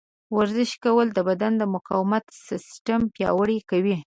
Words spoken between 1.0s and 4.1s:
د بدن د مقاومت سیستم پیاوړی کوي.